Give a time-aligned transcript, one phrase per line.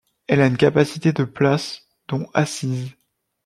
[0.25, 2.89] Elle a une capacité de places dont assises.